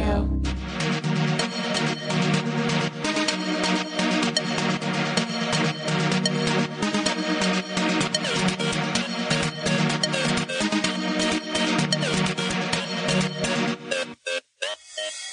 Radio. 0.00 0.40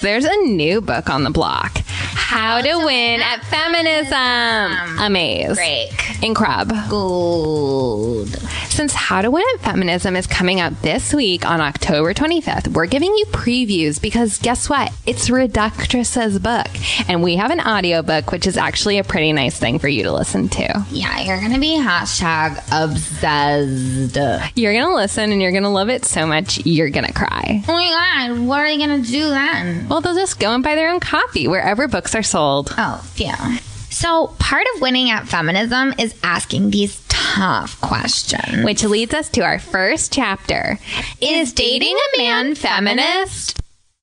There's 0.02 0.26
a 0.26 0.36
new 0.44 0.82
book 0.82 1.10
on 1.10 1.24
the 1.24 1.30
block. 1.32 1.72
How 1.88 2.62
to 2.62 2.78
win 2.86 3.22
at 3.22 3.44
feminism. 3.46 5.00
Amaze. 5.00 5.56
Break. 5.56 6.24
In 6.24 6.34
Crub. 6.34 6.72
Gold. 6.90 8.36
Since 8.78 8.94
How 8.94 9.24
to 9.24 9.32
Win 9.32 9.44
at 9.56 9.62
Feminism 9.62 10.16
is 10.16 10.28
coming 10.28 10.60
out 10.60 10.84
this 10.84 11.12
week 11.12 11.48
on 11.50 11.62
October 11.62 12.14
25th, 12.14 12.68
we're 12.68 12.86
giving 12.86 13.12
you 13.12 13.26
previews 13.32 14.00
because 14.00 14.38
guess 14.38 14.70
what? 14.70 14.94
It's 15.08 15.30
Reductress's 15.30 16.38
book. 16.38 16.68
And 17.10 17.24
we 17.24 17.38
have 17.38 17.50
an 17.50 17.60
audiobook, 17.60 18.32
which 18.32 18.46
is 18.46 18.56
actually 18.56 19.00
a 19.00 19.04
pretty 19.04 19.34
nice 19.34 19.58
thing 19.58 19.80
for 19.80 19.88
you 19.88 20.04
to 20.04 20.12
listen 20.12 20.48
to. 20.50 20.86
Yeah, 20.92 21.22
you're 21.22 21.42
gonna 21.42 21.58
be 21.58 21.76
hashtag 21.76 22.58
obsessed. 22.72 24.16
You're 24.56 24.74
going 24.74 24.86
to 24.86 24.96
listen 24.96 25.32
and 25.32 25.42
you're 25.42 25.54
going 25.54 25.64
to 25.64 25.70
love 25.70 25.90
it 25.90 26.06
so 26.06 26.28
much, 26.28 26.64
you're 26.64 26.92
going 26.92 27.08
to 27.08 27.14
cry. 27.14 27.64
Oh 27.68 27.74
my 27.74 28.28
god, 28.28 28.46
what 28.46 28.60
are 28.60 28.68
they 28.68 28.78
gonna 28.78 29.02
do 29.02 29.28
then? 29.30 29.90
Well, 29.90 30.02
they'll 30.02 30.14
just 30.14 30.40
go 30.40 30.54
and 30.54 30.64
buy 30.64 30.76
their 30.76 30.92
own 30.92 31.00
copy 31.00 31.48
wherever 31.48 31.88
books 31.88 32.14
are 32.14 32.22
sold. 32.22 32.72
Oh, 32.78 33.04
yeah. 33.16 33.58
So 33.98 34.28
part 34.38 34.68
of 34.76 34.82
winning 34.82 35.10
at 35.10 35.28
feminism 35.28 35.92
is 35.98 36.14
asking 36.22 36.70
these 36.70 37.04
tough 37.08 37.82
questions. 37.82 38.64
Which 38.64 38.84
leads 38.84 39.12
us 39.16 39.28
to 39.30 39.42
our 39.42 39.58
first 39.58 40.14
chapter. 40.14 40.78
Is 41.20 41.52
dating 41.52 41.98
a 41.98 42.18
man 42.20 42.54
feminist? 42.54 43.60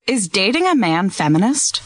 Is 0.08 0.26
dating 0.26 0.66
a 0.66 0.74
man 0.74 1.10
feminist? 1.10 1.78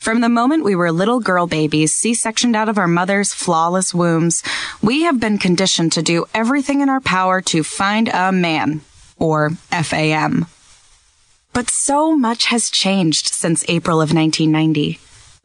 From 0.00 0.20
the 0.20 0.28
moment 0.28 0.64
we 0.64 0.74
were 0.74 0.90
little 0.90 1.20
girl 1.20 1.46
babies, 1.46 1.94
C-sectioned 1.94 2.56
out 2.56 2.68
of 2.68 2.76
our 2.76 2.88
mother's 2.88 3.32
flawless 3.32 3.94
wombs, 3.94 4.42
we 4.82 5.02
have 5.02 5.20
been 5.20 5.38
conditioned 5.38 5.92
to 5.92 6.02
do 6.02 6.24
everything 6.34 6.80
in 6.80 6.88
our 6.88 7.00
power 7.00 7.40
to 7.42 7.62
find 7.62 8.08
a 8.08 8.32
man, 8.32 8.80
or 9.16 9.50
FAM. 9.70 10.46
But 11.52 11.70
so 11.70 12.16
much 12.16 12.46
has 12.46 12.68
changed 12.68 13.28
since 13.28 13.64
April 13.68 14.00
of 14.00 14.12
1990. 14.12 14.98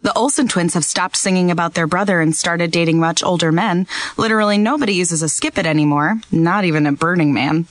The 0.04 0.14
Olsen 0.14 0.48
twins 0.48 0.74
have 0.74 0.84
stopped 0.84 1.16
singing 1.16 1.52
about 1.52 1.76
their 1.76 1.86
brother 1.86 2.22
and 2.22 2.36
started 2.36 2.72
dating 2.72 3.00
much 3.00 3.24
older 3.24 3.52
men. 3.52 3.86
Literally 4.18 4.58
nobody 4.58 4.94
uses 4.94 5.22
a 5.22 5.30
skip 5.30 5.60
it 5.60 5.66
anymore, 5.68 6.22
not 6.32 6.66
even 6.66 6.88
a 6.88 6.92
Burning 6.92 7.34
Man. 7.34 7.68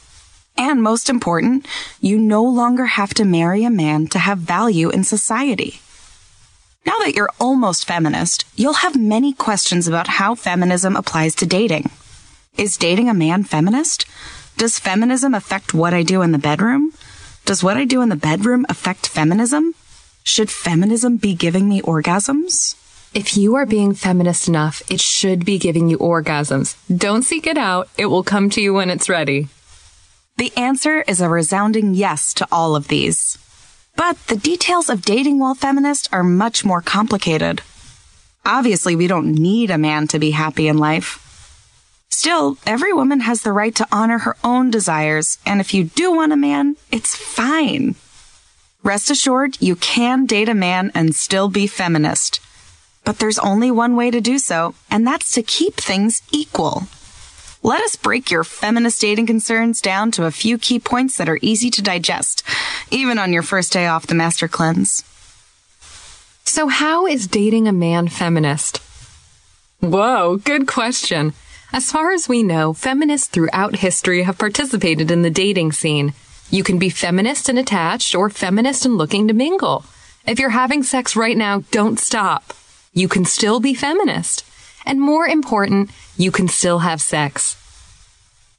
And 0.57 0.83
most 0.83 1.11
important, 1.11 1.67
you 2.01 2.19
no 2.19 2.45
longer 2.45 2.87
have 2.87 3.15
to 3.15 3.25
marry 3.25 3.65
a 3.65 3.71
man 3.71 4.07
to 4.09 4.19
have 4.19 4.39
value 4.39 4.91
in 4.91 5.03
society. 5.03 5.81
Now 6.87 6.99
that 6.99 7.15
you're 7.15 7.31
almost 7.41 7.87
feminist, 7.87 8.45
you'll 8.55 8.75
have 8.75 8.97
many 8.97 9.33
questions 9.33 9.89
about 9.89 10.07
how 10.07 10.35
feminism 10.35 10.97
applies 10.97 11.35
to 11.37 11.47
dating. 11.47 11.91
Is 12.57 12.77
dating 12.77 13.09
a 13.09 13.15
man 13.15 13.43
feminist? 13.43 14.07
Does 14.57 14.79
feminism 14.79 15.35
affect 15.35 15.75
what 15.75 15.95
I 15.95 16.03
do 16.03 16.23
in 16.23 16.33
the 16.33 16.39
bedroom? 16.39 16.93
Does 17.45 17.65
what 17.65 17.77
I 17.77 17.85
do 17.85 18.03
in 18.03 18.09
the 18.09 18.17
bedroom 18.17 18.67
affect 18.69 19.09
feminism? 19.09 19.75
Should 20.23 20.51
feminism 20.51 21.17
be 21.17 21.35
giving 21.35 21.69
me 21.69 21.81
orgasms? 21.83 22.77
If 23.13 23.37
you 23.37 23.57
are 23.57 23.67
being 23.67 23.95
feminist 23.95 24.47
enough, 24.47 24.83
it 24.89 25.01
should 25.01 25.45
be 25.45 25.59
giving 25.59 25.89
you 25.89 25.99
orgasms. 25.99 26.77
Don't 26.95 27.25
seek 27.25 27.47
it 27.47 27.59
out. 27.59 27.89
It 27.99 28.07
will 28.07 28.23
come 28.23 28.51
to 28.51 28.61
you 28.61 28.75
when 28.75 28.91
it's 28.91 29.09
ready. 29.09 29.49
The 30.37 30.53
answer 30.57 31.03
is 31.03 31.21
a 31.21 31.29
resounding 31.29 31.95
yes 31.95 32.33
to 32.35 32.47
all 32.53 32.77
of 32.77 32.89
these. 32.89 33.37
But 33.97 34.17
the 34.29 34.37
details 34.37 34.89
of 34.89 35.03
dating 35.03 35.39
while 35.39 35.55
feminist 35.55 36.09
are 36.13 36.23
much 36.23 36.65
more 36.65 36.81
complicated. 36.81 37.63
Obviously, 38.47 38.97
we 38.97 39.07
don't 39.07 39.35
need 39.35 39.71
a 39.71 39.79
man 39.79 40.07
to 40.09 40.19
be 40.19 40.31
happy 40.31 40.69
in 40.69 40.79
life. 40.79 41.27
Still, 42.11 42.59
every 42.67 42.93
woman 42.93 43.21
has 43.21 43.43
the 43.43 43.53
right 43.53 43.75
to 43.75 43.89
honor 43.93 44.19
her 44.19 44.37
own 44.43 44.71
desires, 44.71 45.39
and 45.45 45.61
if 45.61 45.75
you 45.75 45.85
do 45.85 46.13
want 46.15 46.33
a 46.33 46.37
man, 46.37 46.77
it's 46.91 47.17
fine. 47.17 47.97
Rest 48.83 49.11
assured, 49.11 49.61
you 49.61 49.77
can 49.77 50.25
date 50.25 50.49
a 50.49 50.55
man 50.55 50.91
and 50.95 51.15
still 51.15 51.49
be 51.49 51.67
feminist. 51.67 52.41
But 53.05 53.19
there's 53.19 53.39
only 53.39 53.71
one 53.71 53.95
way 53.95 54.11
to 54.11 54.21
do 54.21 54.39
so, 54.39 54.75
and 54.91 55.07
that's 55.07 55.33
to 55.33 55.43
keep 55.43 55.75
things 55.75 56.23
equal. 56.33 56.85
Let 57.63 57.83
us 57.83 57.97
break 57.97 58.31
your 58.31 58.43
feminist 58.43 59.03
dating 59.03 59.27
concerns 59.27 59.83
down 59.83 60.11
to 60.13 60.25
a 60.25 60.31
few 60.31 60.57
key 60.57 60.79
points 60.79 61.19
that 61.19 61.29
are 61.29 61.39
easy 61.43 61.69
to 61.71 61.83
digest, 61.83 62.43
even 62.91 63.19
on 63.19 63.35
your 63.35 63.43
first 63.43 63.73
day 63.73 63.87
off 63.87 64.07
the 64.07 64.15
master 64.15 64.49
cleanse. 64.49 65.05
So, 66.45 66.69
how 66.69 67.07
is 67.07 67.27
dating 67.27 67.69
a 67.69 67.73
man 67.73 68.09
feminist? 68.09 68.79
Whoa, 69.81 70.37
good 70.37 70.67
question. 70.67 71.35
As 71.73 71.93
far 71.93 72.13
as 72.13 72.29
we 72.29 72.43
know, 72.43 72.73
feminists 72.73 73.29
throughout 73.29 73.77
history 73.77 74.23
have 74.23 74.39
participated 74.39 75.11
in 75.11 75.23
the 75.23 75.31
dating 75.31 75.73
scene. 75.73 76.15
You 76.51 76.65
can 76.65 76.79
be 76.79 76.91
feminist 76.91 77.49
and 77.49 77.59
attached 77.59 78.15
or 78.15 78.29
feminist 78.29 78.85
and 78.85 78.99
looking 78.99 79.29
to 79.29 79.35
mingle. 79.35 79.85
If 80.27 80.39
you're 80.39 80.51
having 80.51 80.83
sex 80.83 81.15
right 81.15 81.37
now, 81.37 81.61
don't 81.71 81.99
stop. 81.99 82.53
You 82.93 83.09
can 83.09 83.25
still 83.25 83.61
be 83.61 83.73
feminist. 83.73 84.45
And 84.85 85.01
more 85.01 85.27
important, 85.27 85.91
you 86.17 86.33
can 86.33 86.49
still 86.49 86.81
have 86.81 87.01
sex. 87.01 87.57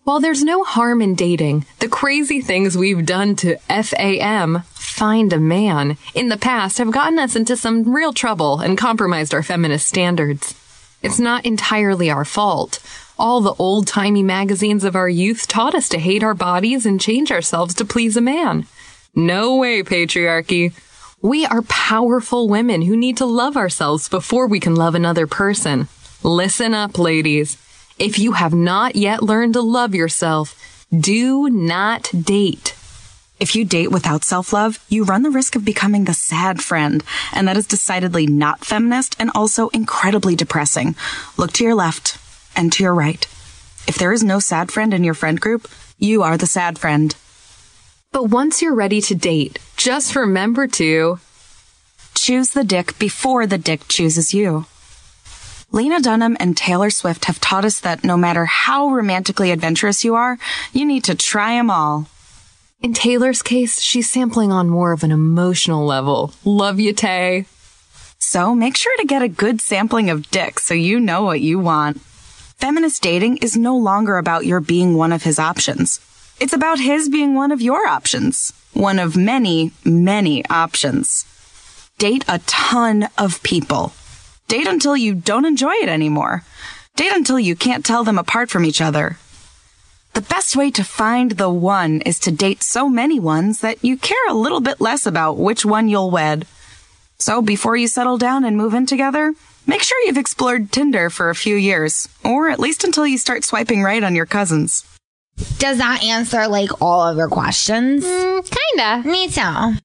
While 0.04 0.20
there's 0.20 0.44
no 0.44 0.64
harm 0.64 1.02
in 1.02 1.16
dating, 1.16 1.66
the 1.80 1.88
crazy 1.88 2.42
things 2.42 2.78
we've 2.78 3.06
done 3.06 3.36
to 3.38 3.58
FAM, 3.70 4.64
find 4.72 5.32
a 5.32 5.38
man, 5.38 5.98
in 6.16 6.30
the 6.30 6.38
past 6.38 6.80
have 6.80 6.92
gotten 6.92 7.20
us 7.20 7.36
into 7.36 7.56
some 7.56 7.94
real 7.94 8.14
trouble 8.14 8.60
and 8.62 8.78
compromised 8.78 9.34
our 9.34 9.44
feminist 9.44 9.86
standards. 9.86 10.56
It's 11.04 11.20
not 11.20 11.46
entirely 11.46 12.10
our 12.10 12.26
fault. 12.26 12.80
All 13.22 13.42
the 13.42 13.54
old 13.60 13.86
timey 13.86 14.24
magazines 14.24 14.84
of 14.84 14.96
our 14.96 15.08
youth 15.08 15.48
taught 15.48 15.76
us 15.76 15.90
to 15.90 16.00
hate 16.00 16.24
our 16.24 16.34
bodies 16.34 16.88
and 16.88 17.00
change 17.00 17.32
ourselves 17.32 17.76
to 17.76 17.86
please 17.86 18.18
a 18.18 18.22
man. 18.22 18.66
No 19.14 19.58
way, 19.58 19.84
patriarchy. 19.84 20.74
We 21.22 21.46
are 21.46 21.62
powerful 21.62 22.48
women 22.50 22.82
who 22.82 22.98
need 22.98 23.18
to 23.18 23.28
love 23.28 23.56
ourselves 23.56 24.10
before 24.10 24.48
we 24.48 24.60
can 24.60 24.74
love 24.74 24.96
another 24.96 25.28
person. 25.28 25.88
Listen 26.24 26.74
up, 26.74 26.98
ladies. 26.98 27.58
If 28.00 28.18
you 28.18 28.32
have 28.32 28.56
not 28.56 28.96
yet 28.96 29.22
learned 29.22 29.54
to 29.54 29.62
love 29.62 29.94
yourself, 29.94 30.88
do 30.90 31.48
not 31.48 32.10
date. 32.24 32.74
If 33.40 33.56
you 33.56 33.66
date 33.66 33.92
without 33.92 34.24
self 34.24 34.52
love, 34.52 34.84
you 34.90 35.04
run 35.04 35.22
the 35.22 35.30
risk 35.30 35.56
of 35.56 35.64
becoming 35.64 36.06
the 36.06 36.16
sad 36.16 36.60
friend, 36.60 37.04
and 37.34 37.48
that 37.48 37.56
is 37.56 37.68
decidedly 37.68 38.26
not 38.26 38.66
feminist 38.66 39.16
and 39.20 39.30
also 39.36 39.70
incredibly 39.70 40.36
depressing. 40.36 40.96
Look 41.38 41.54
to 41.54 41.64
your 41.64 41.76
left 41.76 42.18
and 42.56 42.72
to 42.74 42.84
your 42.84 42.94
right. 42.94 43.24
If 43.88 43.96
there 43.96 44.14
is 44.14 44.24
no 44.24 44.40
sad 44.40 44.72
friend 44.72 44.94
in 44.94 45.04
your 45.04 45.14
friend 45.14 45.40
group, 45.40 45.68
you 45.98 46.24
are 46.24 46.38
the 46.38 46.48
sad 46.48 46.80
friend. 46.80 47.16
But 48.12 48.26
once 48.26 48.62
you're 48.62 48.76
ready 48.76 49.02
to 49.02 49.16
date, 49.16 49.60
just 49.78 50.16
remember 50.16 50.68
to 50.68 51.20
Choose 52.22 52.52
the 52.52 52.64
dick 52.64 53.00
before 53.00 53.48
the 53.48 53.58
dick 53.58 53.88
chooses 53.88 54.32
you. 54.32 54.66
Lena 55.72 56.00
Dunham 56.00 56.38
and 56.40 56.56
Taylor 56.56 56.92
Swift 56.92 57.26
have 57.26 57.42
taught 57.42 57.66
us 57.66 57.80
that 57.80 58.04
no 58.04 58.16
matter 58.16 58.46
how 58.46 58.90
romantically 58.90 59.50
adventurous 59.50 60.04
you 60.04 60.14
are, 60.14 60.38
you 60.72 60.86
need 60.86 61.04
to 61.06 61.16
try 61.16 61.54
them 61.56 61.72
all. 61.72 62.06
In 62.80 62.94
Taylor's 62.94 63.42
case, 63.42 63.82
she's 63.82 64.08
sampling 64.08 64.52
on 64.52 64.70
more 64.70 64.92
of 64.92 65.04
an 65.04 65.12
emotional 65.12 65.84
level. 65.84 66.32
Love 66.46 66.80
you, 66.80 66.94
Tay. 66.94 67.48
So 68.20 68.54
make 68.54 68.78
sure 68.78 68.96
to 68.98 69.06
get 69.06 69.24
a 69.24 69.28
good 69.28 69.60
sampling 69.60 70.12
of 70.12 70.30
dick 70.30 70.60
so 70.60 70.76
you 70.76 71.00
know 71.00 71.24
what 71.24 71.42
you 71.42 71.58
want. 71.58 72.02
Feminist 72.62 73.02
dating 73.02 73.38
is 73.38 73.58
no 73.58 73.76
longer 73.76 74.18
about 74.18 74.46
your 74.46 74.60
being 74.60 74.96
one 74.96 75.12
of 75.12 75.24
his 75.24 75.40
options. 75.40 76.00
It's 76.40 76.54
about 76.54 76.80
his 76.80 77.10
being 77.10 77.34
one 77.34 77.52
of 77.52 77.60
your 77.60 77.88
options. 77.88 78.54
One 78.74 79.00
of 79.00 79.18
many, 79.18 79.72
many 79.84 80.46
options. 80.46 81.26
Date 81.98 82.24
a 82.28 82.38
ton 82.46 83.10
of 83.18 83.42
people. 83.42 83.94
Date 84.48 84.68
until 84.68 84.96
you 84.96 85.16
don't 85.16 85.46
enjoy 85.46 85.74
it 85.74 85.90
anymore. 85.90 86.44
Date 86.96 87.12
until 87.12 87.40
you 87.40 87.56
can't 87.56 87.84
tell 87.84 88.04
them 88.04 88.20
apart 88.20 88.52
from 88.52 88.64
each 88.64 88.80
other. 88.80 89.18
The 90.14 90.22
best 90.22 90.56
way 90.56 90.70
to 90.70 90.84
find 90.84 91.32
the 91.32 91.50
one 91.50 92.02
is 92.02 92.20
to 92.20 92.32
date 92.32 92.62
so 92.62 92.88
many 92.88 93.20
ones 93.20 93.62
that 93.62 93.84
you 93.84 93.98
care 93.98 94.28
a 94.30 94.36
little 94.36 94.62
bit 94.62 94.80
less 94.80 95.08
about 95.08 95.36
which 95.36 95.66
one 95.66 95.90
you'll 95.90 96.12
wed. 96.12 96.46
So 97.18 97.42
before 97.42 97.76
you 97.76 97.88
settle 97.88 98.20
down 98.20 98.44
and 98.44 98.56
move 98.56 98.76
in 98.76 98.86
together, 98.86 99.34
make 99.68 99.84
sure 99.84 100.00
you've 100.06 100.18
explored 100.18 100.72
Tinder 100.72 101.10
for 101.10 101.30
a 101.30 101.36
few 101.36 101.56
years, 101.56 102.08
or 102.24 102.50
at 102.50 102.60
least 102.60 102.84
until 102.84 103.06
you 103.08 103.18
start 103.18 103.44
swiping 103.44 103.82
right 103.84 104.04
on 104.04 104.16
your 104.16 104.26
cousins. 104.26 104.84
Does 105.58 105.78
that 105.80 106.04
answer 106.04 106.48
like 106.48 106.82
all 106.82 107.02
of 107.02 107.18
your 107.18 107.30
questions? 107.30 108.04
Mm, 108.04 108.58
kinda. 108.76 109.10
Me 109.10 109.28
too. 109.30 109.78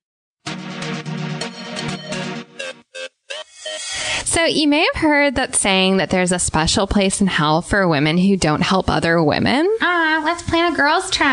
So 4.25 4.45
you 4.45 4.69
may 4.69 4.87
have 4.93 5.01
heard 5.03 5.35
that 5.37 5.55
saying 5.57 5.97
that 5.97 6.11
there's 6.11 6.33
a 6.33 6.39
special 6.39 6.87
place 6.87 7.21
in 7.21 7.27
hell 7.27 7.63
for 7.63 7.89
women 7.89 8.19
who 8.19 8.37
don't 8.37 8.61
help 8.61 8.91
other 8.91 9.23
women. 9.23 9.67
Ah, 9.81 10.21
let's 10.25 10.43
plan 10.43 10.73
a 10.73 10.77
girls 10.77 11.11
trip. 11.11 11.27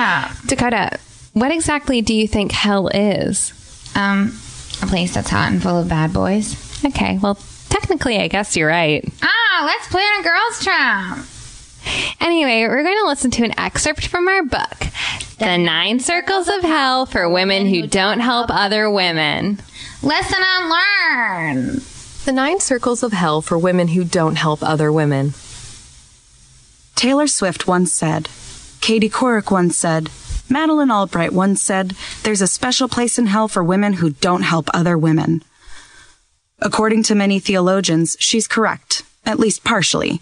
Dikoda, 0.48 1.00
what 1.34 1.52
exactly 1.52 2.02
do 2.02 2.14
you 2.14 2.28
think 2.28 2.52
hell 2.52 2.88
is? 2.88 3.52
Um, 3.96 4.38
A 4.82 4.86
place 4.86 5.14
that's 5.16 5.30
hot 5.30 5.52
and 5.52 5.62
full 5.62 5.80
of 5.80 5.90
bad 5.90 6.14
boys. 6.14 6.56
Okay, 6.86 7.18
well, 7.22 7.38
technically, 7.74 8.20
I 8.20 8.28
guess 8.28 8.56
you're 8.56 8.68
right. 8.68 9.04
Ah, 9.24 9.64
let's 9.66 9.88
plan 9.88 10.20
a 10.20 10.24
girls' 10.24 10.64
trip. 10.64 11.26
Anyway, 12.22 12.62
we're 12.68 12.84
going 12.84 13.00
to 13.00 13.08
listen 13.08 13.32
to 13.32 13.44
an 13.44 13.60
excerpt 13.60 14.08
from 14.08 14.28
our 14.28 14.44
book, 14.44 14.78
The 15.40 15.58
Nine 15.58 16.00
Circles 16.00 16.48
of 16.48 16.62
Hell 16.62 17.06
for 17.06 17.28
Women 17.28 17.66
Who 17.66 17.88
Don't 17.88 18.20
Help 18.20 18.48
Other 18.50 18.90
Women. 18.90 19.60
Listen 20.02 20.40
and 20.40 20.70
learn. 20.70 21.82
The 22.26 22.32
Nine 22.32 22.60
Circles 22.60 23.04
of 23.04 23.12
Hell 23.12 23.42
for 23.42 23.58
Women 23.58 23.90
Who 23.90 24.04
Don't 24.04 24.36
Help 24.36 24.62
Other 24.62 24.92
Women. 24.92 25.34
Taylor 26.96 27.28
Swift 27.28 27.68
once 27.68 27.92
said, 27.92 28.30
Katie 28.82 29.10
Couric 29.10 29.52
once 29.52 29.78
said, 29.78 30.10
Madeline 30.48 30.92
Albright 30.92 31.34
once 31.34 31.62
said, 31.62 31.96
There's 32.22 32.42
a 32.42 32.48
special 32.48 32.88
place 32.88 33.18
in 33.18 33.26
hell 33.26 33.48
for 33.48 33.64
women 33.64 33.94
who 33.94 34.12
don't 34.12 34.44
help 34.44 34.70
other 34.74 34.98
women. 34.98 35.44
According 36.66 37.04
to 37.04 37.16
many 37.16 37.40
theologians, 37.40 38.16
she's 38.22 38.48
correct, 38.48 39.04
at 39.26 39.38
least 39.38 39.66
partially. 39.66 40.22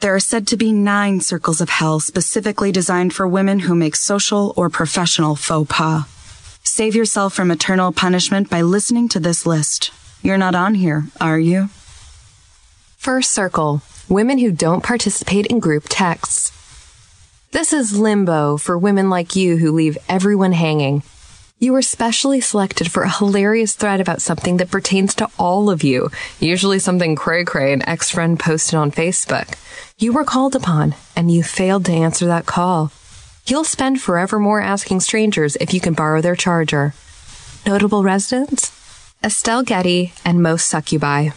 There 0.00 0.16
are 0.16 0.18
said 0.18 0.48
to 0.48 0.56
be 0.56 0.72
nine 0.72 1.20
circles 1.20 1.60
of 1.60 1.68
hell 1.68 2.00
specifically 2.00 2.72
designed 2.72 3.14
for 3.14 3.28
women 3.28 3.60
who 3.60 3.76
make 3.76 3.94
social 3.94 4.52
or 4.56 4.68
professional 4.68 5.36
faux 5.36 5.70
pas. 5.70 6.08
Save 6.64 6.96
yourself 6.96 7.34
from 7.34 7.52
eternal 7.52 7.92
punishment 7.92 8.50
by 8.50 8.62
listening 8.62 9.08
to 9.10 9.20
this 9.20 9.46
list. 9.46 9.92
You're 10.22 10.38
not 10.38 10.56
on 10.56 10.74
here, 10.74 11.04
are 11.20 11.38
you? 11.38 11.68
First 12.96 13.30
circle 13.30 13.82
women 14.08 14.38
who 14.38 14.50
don't 14.50 14.82
participate 14.82 15.46
in 15.46 15.60
group 15.60 15.84
texts. 15.88 16.50
This 17.52 17.72
is 17.72 17.96
limbo 17.96 18.56
for 18.56 18.76
women 18.76 19.08
like 19.08 19.36
you 19.36 19.56
who 19.58 19.70
leave 19.70 19.96
everyone 20.08 20.52
hanging. 20.52 21.04
You 21.62 21.74
were 21.74 21.82
specially 21.82 22.40
selected 22.40 22.90
for 22.90 23.02
a 23.02 23.10
hilarious 23.10 23.74
thread 23.74 24.00
about 24.00 24.22
something 24.22 24.56
that 24.56 24.70
pertains 24.70 25.14
to 25.16 25.28
all 25.38 25.68
of 25.68 25.82
you, 25.82 26.10
usually 26.38 26.78
something 26.78 27.14
cray 27.14 27.44
cray 27.44 27.74
an 27.74 27.86
ex 27.86 28.08
friend 28.08 28.40
posted 28.40 28.76
on 28.76 28.90
Facebook. 28.90 29.58
You 29.98 30.14
were 30.14 30.24
called 30.24 30.56
upon, 30.56 30.94
and 31.14 31.30
you 31.30 31.42
failed 31.42 31.84
to 31.84 31.92
answer 31.92 32.24
that 32.24 32.46
call. 32.46 32.92
You'll 33.44 33.64
spend 33.64 34.00
forevermore 34.00 34.62
asking 34.62 35.00
strangers 35.00 35.56
if 35.56 35.74
you 35.74 35.80
can 35.80 35.92
borrow 35.92 36.22
their 36.22 36.34
charger. 36.34 36.94
Notable 37.66 38.02
residents? 38.02 38.72
Estelle 39.22 39.62
Getty 39.62 40.14
and 40.24 40.42
most 40.42 40.66
succubi. 40.66 41.28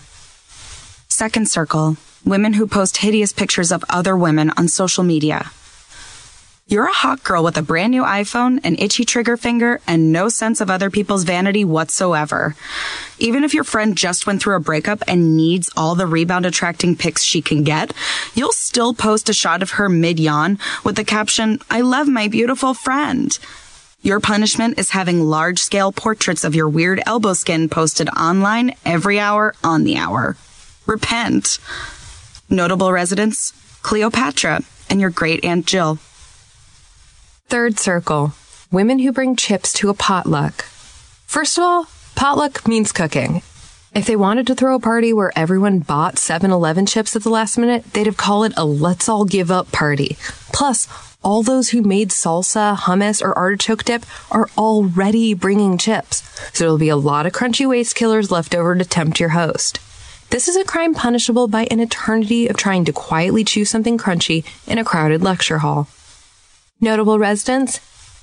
Second 1.10 1.50
circle 1.50 1.98
women 2.24 2.54
who 2.54 2.66
post 2.66 2.96
hideous 2.96 3.34
pictures 3.34 3.74
of 3.74 3.84
other 3.90 4.16
women 4.16 4.52
on 4.56 4.70
social 4.70 5.04
media. 5.04 5.52
You're 6.66 6.88
a 6.88 6.94
hot 6.94 7.26
girl 7.26 7.44
with 7.44 7.58
a 7.58 7.62
brand 7.62 7.92
new 7.92 8.04
iPhone, 8.04 8.62
an 8.64 8.78
itchy 8.80 9.04
trigger 9.04 9.36
finger, 9.36 9.82
and 9.86 10.14
no 10.14 10.30
sense 10.30 10.62
of 10.62 10.70
other 10.70 10.90
people's 10.90 11.26
vanity 11.26 11.66
whatsoever. 11.66 12.56
Even 13.20 13.44
if 13.44 13.54
your 13.54 13.66
friend 13.66 13.98
just 13.98 14.26
went 14.26 14.42
through 14.42 14.56
a 14.56 14.62
breakup 14.62 15.04
and 15.06 15.36
needs 15.36 15.70
all 15.76 15.94
the 15.94 16.08
rebound 16.08 16.46
attracting 16.46 16.96
pics 16.96 17.22
she 17.22 17.42
can 17.42 17.64
get, 17.64 17.92
you'll 18.34 18.54
still 18.54 18.94
post 18.94 19.28
a 19.28 19.34
shot 19.34 19.62
of 19.62 19.72
her 19.72 19.90
mid 19.90 20.22
yawn 20.22 20.58
with 20.86 20.96
the 20.96 21.04
caption, 21.04 21.60
I 21.70 21.82
love 21.82 22.08
my 22.08 22.30
beautiful 22.30 22.74
friend. 22.74 23.38
Your 24.02 24.22
punishment 24.22 24.80
is 24.80 24.92
having 24.92 25.22
large 25.22 25.60
scale 25.60 25.92
portraits 25.92 26.46
of 26.46 26.56
your 26.56 26.70
weird 26.70 27.02
elbow 27.06 27.34
skin 27.34 27.68
posted 27.68 28.08
online 28.10 28.74
every 28.86 29.20
hour 29.20 29.54
on 29.66 29.84
the 29.84 29.98
hour. 29.98 30.38
Repent. 30.86 31.60
Notable 32.50 32.94
residents 32.94 33.52
Cleopatra 33.82 34.62
and 34.90 35.02
your 35.02 35.10
great 35.10 35.44
Aunt 35.44 35.66
Jill. 35.66 36.00
Third 37.54 37.78
circle 37.78 38.34
women 38.72 38.98
who 38.98 39.12
bring 39.12 39.36
chips 39.36 39.74
to 39.74 39.90
a 39.90 39.94
potluck. 39.94 40.64
First 41.28 41.60
of 41.60 41.64
all, 41.64 41.86
potluck 42.16 42.68
means 42.68 42.92
cooking. 42.92 43.44
If 43.94 44.08
they 44.08 44.16
wanted 44.16 44.48
to 44.48 44.56
throw 44.56 44.74
a 44.74 44.80
party 44.80 45.14
where 45.14 45.32
everyone 45.36 45.78
bought 45.78 46.18
7 46.18 46.50
Eleven 46.50 46.88
chips 46.88 47.16
at 47.16 47.22
the 47.22 47.30
last 47.30 47.60
minute, 47.60 47.84
they'd 47.94 48.08
have 48.08 48.18
called 48.18 48.48
it 48.48 48.58
a 48.58 48.66
let's 48.66 49.08
all 49.08 49.24
give 49.24 49.52
up 49.52 49.72
party. 49.72 50.18
Plus, 50.52 50.88
all 51.24 51.44
those 51.44 51.70
who 51.70 51.84
made 51.84 52.10
salsa, 52.10 52.76
hummus, 52.76 53.22
or 53.22 53.38
artichoke 53.38 53.84
dip 53.84 54.04
are 54.32 54.50
already 54.58 55.36
bringing 55.36 55.78
chips, 55.78 56.24
so 56.54 56.64
there'll 56.64 56.80
be 56.80 56.90
a 56.90 56.96
lot 56.96 57.28
of 57.28 57.34
crunchy 57.34 57.70
waste 57.70 57.94
killers 57.94 58.32
left 58.32 58.56
over 58.56 58.74
to 58.74 58.84
tempt 58.84 59.20
your 59.20 59.30
host. 59.30 59.78
This 60.32 60.48
is 60.48 60.56
a 60.56 60.66
crime 60.66 60.96
punishable 60.96 61.48
by 61.48 61.68
an 61.70 61.82
eternity 61.82 62.48
of 62.48 62.58
trying 62.58 62.84
to 62.86 62.92
quietly 62.92 63.44
chew 63.44 63.64
something 63.64 64.00
crunchy 64.00 64.44
in 64.66 64.80
a 64.80 64.84
crowded 64.84 65.22
lecture 65.22 65.60
hall. 65.60 65.88
Notable 66.84 67.18
residents 67.18 67.80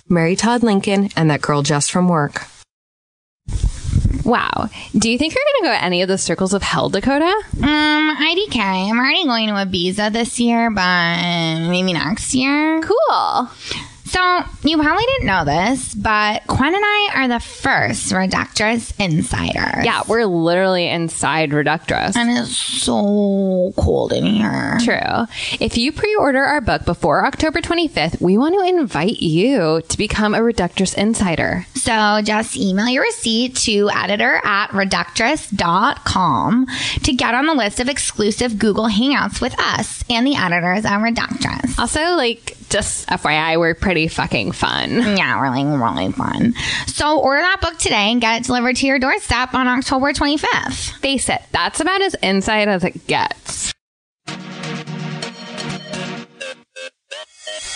Mary 0.06 0.36
Todd 0.36 0.62
Lincoln 0.62 1.08
and 1.16 1.30
that 1.30 1.40
girl 1.40 1.62
just 1.62 1.90
from 1.90 2.08
work. 2.08 2.44
Wow. 4.22 4.68
Do 4.92 5.10
you 5.10 5.16
think 5.16 5.34
you're 5.34 5.42
going 5.42 5.62
to 5.62 5.68
go 5.68 5.72
to 5.72 5.82
any 5.82 6.02
of 6.02 6.08
the 6.08 6.18
circles 6.18 6.52
of 6.52 6.62
hell, 6.62 6.90
Dikoda? 6.90 7.32
Um, 7.62 8.16
IDK. 8.16 8.58
I'm 8.58 8.98
already 8.98 9.24
going 9.24 9.48
to 9.48 9.54
Ibiza 9.54 10.12
this 10.12 10.38
year, 10.38 10.70
but 10.70 11.70
maybe 11.70 11.94
next 11.94 12.34
year. 12.34 12.82
Cool. 12.82 13.48
So, 14.10 14.42
you 14.64 14.76
probably 14.76 15.04
didn't 15.04 15.26
know 15.26 15.44
this, 15.44 15.94
but 15.94 16.42
Quenn 16.48 16.74
and 16.74 16.84
I 16.84 17.10
are 17.14 17.28
the 17.28 17.38
first 17.38 18.12
Reductress 18.12 18.92
insiders. 18.98 19.84
Yeah, 19.84 20.02
we're 20.08 20.24
literally 20.24 20.88
inside 20.88 21.50
Reductress. 21.50 22.16
And 22.16 22.28
it's 22.36 22.56
so 22.56 23.72
cold 23.76 24.12
in 24.12 24.24
here. 24.26 24.78
True. 24.82 25.26
If 25.60 25.78
you 25.78 25.92
pre 25.92 26.12
order 26.16 26.42
our 26.42 26.60
book 26.60 26.84
before 26.84 27.24
October 27.24 27.60
25th, 27.60 28.20
we 28.20 28.36
want 28.36 28.56
to 28.56 28.66
invite 28.66 29.20
you 29.20 29.80
to 29.88 29.96
become 29.96 30.34
a 30.34 30.40
Reductress 30.40 30.96
insider. 30.98 31.66
So 31.76 32.20
just 32.24 32.56
email 32.56 32.88
your 32.88 33.04
receipt 33.04 33.54
to 33.58 33.90
editor 33.90 34.40
at 34.42 34.70
reductress.com 34.70 36.66
to 37.04 37.12
get 37.12 37.34
on 37.34 37.46
the 37.46 37.54
list 37.54 37.78
of 37.78 37.88
exclusive 37.88 38.58
Google 38.58 38.88
Hangouts 38.88 39.40
with 39.40 39.54
us 39.60 40.04
and 40.10 40.26
the 40.26 40.34
editors 40.34 40.84
at 40.84 40.98
Reductress. 40.98 41.78
Also, 41.78 42.00
like, 42.16 42.56
just 42.70 43.08
FYI, 43.08 43.58
we're 43.58 43.74
pretty 43.74 44.08
fucking 44.08 44.52
fun. 44.52 44.90
Yeah, 45.16 45.40
really, 45.40 45.64
really 45.64 46.12
fun. 46.12 46.54
So 46.86 47.18
order 47.20 47.42
that 47.42 47.60
book 47.60 47.78
today 47.78 48.12
and 48.12 48.20
get 48.20 48.40
it 48.40 48.46
delivered 48.46 48.76
to 48.76 48.86
your 48.86 48.98
doorstep 48.98 49.54
on 49.54 49.68
October 49.68 50.12
25th. 50.12 50.98
Face 50.98 51.28
it, 51.28 51.42
that's 51.52 51.80
about 51.80 52.00
as 52.00 52.14
inside 52.14 52.68
as 52.68 52.84
it 52.84 53.06
gets. 53.06 53.74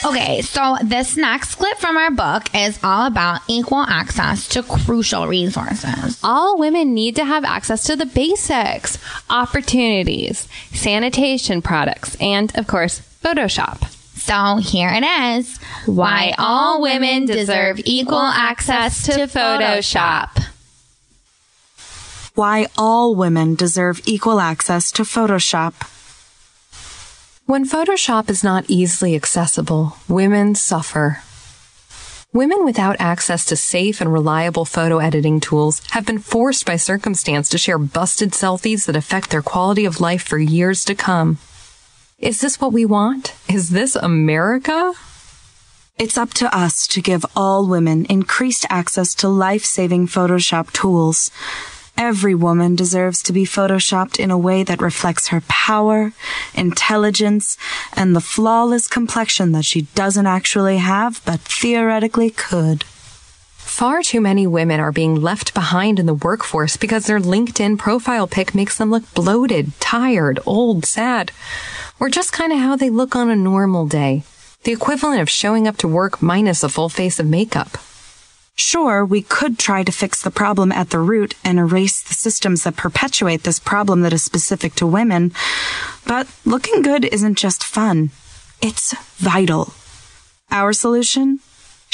Okay, 0.07 0.43
so 0.43 0.77
this 0.85 1.17
next 1.17 1.55
clip 1.55 1.79
from 1.79 1.97
our 1.97 2.11
book 2.11 2.55
is 2.55 2.79
all 2.85 3.07
about 3.07 3.41
equal 3.49 3.81
access 3.81 4.47
to 4.51 4.63
crucial 4.63 5.27
resources. 5.27 6.21
All 6.23 6.59
women 6.59 6.93
need 6.93 7.17
to 7.17 7.25
have 7.25 7.43
access 7.43 7.85
to 7.85 7.97
the 7.97 8.05
basics, 8.05 8.99
opportunities, 9.31 10.47
sanitation 10.75 11.63
products, 11.63 12.17
and, 12.21 12.55
of 12.55 12.67
course, 12.67 13.01
Photoshop. 13.23 13.94
So 14.25 14.57
here 14.57 14.89
it 14.89 15.05
is 15.05 15.59
Why 15.85 16.33
all 16.39 16.81
women 16.81 17.27
deserve 17.27 17.79
equal 17.85 18.17
access 18.19 19.05
to 19.05 19.27
Photoshop. 19.27 20.47
Why 22.35 22.69
all 22.79 23.15
women 23.15 23.55
deserve 23.55 24.01
equal 24.07 24.41
access 24.41 24.91
to 24.93 25.03
Photoshop. 25.03 25.75
When 27.45 27.69
Photoshop 27.69 28.31
is 28.31 28.43
not 28.43 28.65
easily 28.67 29.15
accessible, 29.15 29.99
women 30.09 30.55
suffer. 30.55 31.23
Women 32.33 32.65
without 32.65 32.97
access 32.99 33.45
to 33.45 33.57
safe 33.57 34.01
and 34.01 34.11
reliable 34.11 34.65
photo 34.65 35.01
editing 35.01 35.39
tools 35.39 35.83
have 35.91 36.07
been 36.07 36.19
forced 36.19 36.65
by 36.65 36.77
circumstance 36.77 37.51
to 37.51 37.59
share 37.59 37.79
busted 37.79 38.31
selfies 38.31 38.87
that 38.87 38.97
affect 38.97 39.29
their 39.29 39.43
quality 39.43 39.85
of 39.85 40.01
life 40.01 40.23
for 40.23 40.39
years 40.39 40.83
to 40.87 40.95
come. 40.95 41.37
Is 42.19 42.41
this 42.41 42.61
what 42.61 42.73
we 42.73 42.87
want? 42.87 43.35
Is 43.49 43.71
this 43.71 43.97
America? 43.97 44.95
It's 45.99 46.17
up 46.17 46.33
to 46.35 46.57
us 46.57 46.87
to 46.89 47.03
give 47.03 47.27
all 47.35 47.67
women 47.67 48.05
increased 48.07 48.65
access 48.71 49.17
to 49.17 49.29
life 49.29 49.65
saving 49.65 50.07
Photoshop 50.07 50.73
tools. 50.73 51.33
Every 51.99 52.35
woman 52.35 52.77
deserves 52.77 53.21
to 53.25 53.33
be 53.33 53.45
photoshopped 53.45 54.21
in 54.21 54.31
a 54.31 54.39
way 54.39 54.63
that 54.63 54.81
reflects 54.81 55.29
her 55.29 55.41
power, 55.49 56.13
intelligence, 56.55 57.57
and 57.95 58.15
the 58.15 58.21
flawless 58.21 58.87
complexion 58.87 59.51
that 59.53 59.65
she 59.65 59.83
doesn't 59.97 60.27
actually 60.27 60.79
have, 60.79 61.21
but 61.25 61.41
theoretically 61.41 62.31
could. 62.31 62.85
Far 63.57 64.03
too 64.03 64.21
many 64.21 64.47
women 64.47 64.79
are 64.79 64.93
being 64.93 65.17
left 65.17 65.53
behind 65.53 65.99
in 65.99 66.07
the 66.07 66.15
workforce 66.15 66.77
because 66.77 67.07
their 67.07 67.19
LinkedIn 67.19 67.77
profile 67.77 68.29
pic 68.29 68.55
makes 68.55 68.79
them 68.79 68.91
look 68.91 69.13
bloated, 69.15 69.73
tired, 69.81 70.39
old, 70.47 70.85
sad, 70.85 71.33
or 71.99 72.09
just 72.09 72.33
kind 72.33 72.53
of 72.53 72.59
how 72.59 72.77
they 72.77 72.91
look 72.91 73.15
on 73.17 73.31
a 73.31 73.37
normal 73.37 73.87
day. 73.87 74.23
The 74.65 74.73
equivalent 74.73 75.21
of 75.21 75.29
showing 75.29 75.69
up 75.69 75.77
to 75.79 75.89
work 75.89 76.23
minus 76.23 76.63
a 76.63 76.69
full 76.69 76.89
face 76.89 77.19
of 77.21 77.27
makeup. 77.27 77.77
Sure, 78.57 79.05
we 79.05 79.21
could 79.21 79.59
try 79.59 79.83
to 79.83 79.91
fix 79.91 80.23
the 80.23 80.31
problem 80.31 80.71
at 80.71 80.91
the 80.91 81.01
root 81.01 81.35
and 81.45 81.59
erase 81.59 82.03
the 82.03 82.15
systems 82.15 82.63
that 82.63 82.77
perpetuate 82.77 83.43
this 83.43 83.59
problem 83.59 84.03
that 84.03 84.13
is 84.13 84.23
specific 84.23 84.75
to 84.77 84.87
women, 84.87 85.33
but 86.07 86.29
looking 86.45 86.81
good 86.81 87.05
isn't 87.05 87.37
just 87.37 87.65
fun. 87.65 88.11
It's 88.63 88.95
vital. 89.17 89.75
Our 90.51 90.73
solution? 90.73 91.41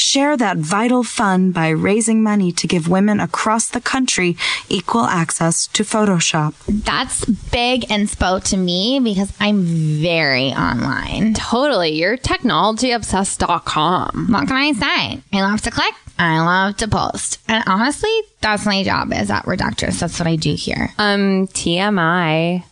Share 0.01 0.35
that 0.39 0.57
vital 0.57 1.05
fun 1.05 1.53
by 1.53 1.69
raising 1.69 2.23
money 2.23 2.53
to 2.53 2.67
give 2.67 2.89
women 2.89 3.21
across 3.21 3.69
the 3.69 3.83
country 3.83 4.35
equal 4.71 5.05
access 5.05 5.67
to 5.67 5.83
Photoshop. 5.83 6.55
That's 6.67 7.27
big 7.27 7.83
inspo 7.83 8.43
to 8.45 8.57
me 8.57 8.99
because 9.01 9.31
I'm 9.39 9.61
very 9.63 10.53
online. 10.53 11.35
Totally. 11.35 11.91
You're 11.91 12.17
technologyobsessed.com. 12.17 14.29
What 14.31 14.49
can 14.49 14.57
I 14.57 14.73
say? 14.73 15.21
I 15.35 15.43
love 15.43 15.61
to 15.63 15.71
click. 15.71 15.93
I 16.19 16.41
love 16.41 16.79
to 16.79 16.89
post. 16.89 17.39
And 17.47 17.63
honestly, 17.67 18.23
that's 18.41 18.65
my 18.65 18.83
job 18.83 19.13
is 19.13 19.31
at 19.31 19.45
Reductress. 19.45 20.01
That's 20.01 20.19
what 20.19 20.27
I 20.27 20.37
do 20.37 20.55
here. 20.55 20.95
Um, 20.97 21.47
TMI. 21.49 22.65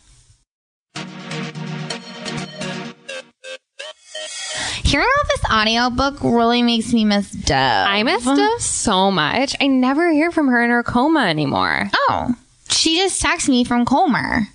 Hearing 4.88 5.06
about 5.20 5.28
this 5.28 5.50
audiobook 5.52 6.22
really 6.22 6.62
makes 6.62 6.94
me 6.94 7.04
miss 7.04 7.30
Deb. 7.30 7.86
I 7.86 8.02
miss 8.04 8.24
Deb 8.24 8.58
so 8.58 9.10
much. 9.10 9.54
I 9.60 9.66
never 9.66 10.10
hear 10.10 10.30
from 10.30 10.48
her 10.48 10.64
in 10.64 10.70
her 10.70 10.82
coma 10.82 11.26
anymore. 11.26 11.90
Oh, 11.92 12.34
she 12.70 12.96
just 12.96 13.22
texted 13.22 13.50
me 13.50 13.64
from 13.64 13.84
Comer. 13.84 14.48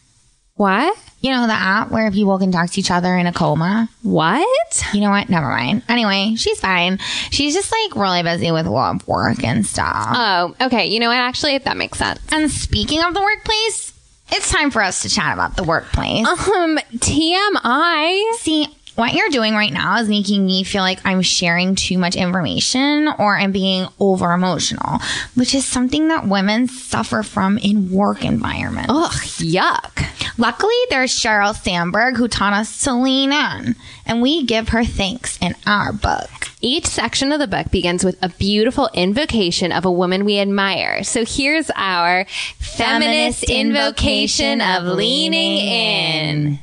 What? 0.55 0.97
You 1.21 1.29
know, 1.29 1.45
the 1.45 1.53
app 1.53 1.91
where 1.91 2.09
people 2.09 2.39
can 2.39 2.51
talk 2.51 2.71
to 2.71 2.79
each 2.79 2.89
other 2.89 3.15
in 3.15 3.27
a 3.27 3.31
coma. 3.31 3.89
What? 4.01 4.83
You 4.91 5.01
know 5.01 5.11
what? 5.11 5.29
Never 5.29 5.47
mind. 5.49 5.83
Anyway, 5.87 6.33
she's 6.35 6.59
fine. 6.59 6.97
She's 7.29 7.53
just 7.53 7.71
like 7.71 7.95
really 7.95 8.23
busy 8.23 8.51
with 8.51 8.65
a 8.65 8.71
lot 8.71 8.95
of 8.95 9.07
work 9.07 9.43
and 9.43 9.63
stuff. 9.63 10.07
Oh, 10.15 10.55
okay. 10.61 10.87
You 10.87 10.99
know 10.99 11.09
what? 11.09 11.17
Actually, 11.17 11.59
that 11.59 11.77
makes 11.77 11.99
sense. 11.99 12.19
and 12.31 12.49
speaking 12.49 13.03
of 13.03 13.13
the 13.13 13.21
workplace, 13.21 13.93
it's 14.31 14.51
time 14.51 14.71
for 14.71 14.81
us 14.81 15.03
to 15.03 15.09
chat 15.09 15.33
about 15.33 15.57
the 15.57 15.63
workplace. 15.63 16.25
Um, 16.27 16.79
TMI. 16.95 18.33
See, 18.37 18.67
what 18.95 19.13
you're 19.13 19.29
doing 19.29 19.53
right 19.53 19.73
now 19.73 19.97
is 19.97 20.07
making 20.07 20.45
me 20.45 20.63
feel 20.63 20.81
like 20.81 20.99
I'm 21.05 21.21
sharing 21.21 21.75
too 21.75 21.97
much 21.97 22.15
information 22.15 23.07
or 23.17 23.35
I'm 23.35 23.51
being 23.51 23.87
over 23.99 24.33
emotional, 24.33 24.99
which 25.35 25.55
is 25.55 25.65
something 25.65 26.09
that 26.09 26.27
women 26.27 26.67
suffer 26.67 27.23
from 27.23 27.57
in 27.57 27.91
work 27.91 28.23
environments. 28.23 28.89
Ugh, 28.89 29.11
yuck. 29.11 30.37
Luckily, 30.37 30.75
there's 30.89 31.11
Sheryl 31.11 31.55
Sandberg 31.55 32.17
who 32.17 32.27
taught 32.27 32.53
us 32.53 32.83
to 32.83 32.93
lean 32.93 33.31
in, 33.31 33.75
and 34.05 34.21
we 34.21 34.45
give 34.45 34.69
her 34.69 34.83
thanks 34.83 35.37
in 35.41 35.55
our 35.65 35.91
book. 35.91 36.29
Each 36.61 36.85
section 36.85 37.31
of 37.31 37.39
the 37.39 37.47
book 37.47 37.71
begins 37.71 38.05
with 38.05 38.17
a 38.21 38.29
beautiful 38.29 38.89
invocation 38.93 39.71
of 39.71 39.85
a 39.85 39.91
woman 39.91 40.23
we 40.23 40.39
admire. 40.39 41.03
So 41.03 41.25
here's 41.25 41.69
our 41.75 42.25
feminist 42.57 43.43
invocation 43.49 44.61
of 44.61 44.83
leaning 44.83 45.57
in. 45.57 46.59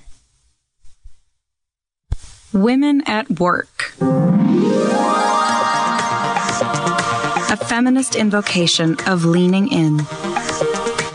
Women 2.53 3.03
at 3.07 3.39
Work. 3.39 3.95
A 7.51 7.57
feminist 7.57 8.17
invocation 8.17 8.97
of 9.07 9.25
leaning 9.25 9.69
in. 9.69 10.01